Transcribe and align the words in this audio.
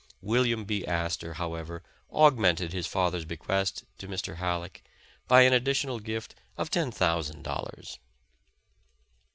William 0.23 0.65
B. 0.65 0.83
Astor, 0.83 1.35
however, 1.35 1.83
augmented 2.11 2.73
his 2.73 2.87
fath 2.87 3.13
er's 3.13 3.23
bequest 3.23 3.83
to 3.99 4.07
Mr. 4.07 4.37
Halleck 4.37 4.81
by 5.27 5.43
an 5.43 5.53
additional 5.53 5.99
gift 5.99 6.33
of 6.57 6.71
ten 6.71 6.91
thousand 6.91 7.43
dollars. 7.43 7.99